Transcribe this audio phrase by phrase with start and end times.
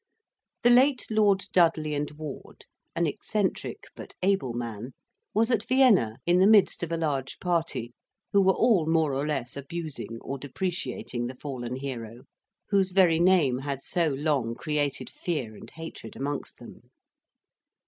[0.63, 2.65] The late Lord Dudley and Ward,
[2.95, 4.95] an eccentric, but able man,
[5.31, 7.93] was at Vienna, in the midst of a large party,
[8.31, 12.23] who were all more or less abusing or depreciating the fallen hero,
[12.69, 16.89] whose very name had so long created fear and hatred amongst them.